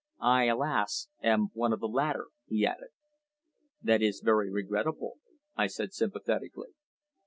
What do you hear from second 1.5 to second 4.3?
one of the latter," he added. "That is